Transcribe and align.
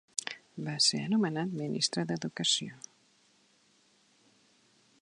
Va 0.69 0.73
ser 0.85 1.01
nomenat 1.11 1.53
ministre 1.59 2.07
d'Educació. 2.13 2.81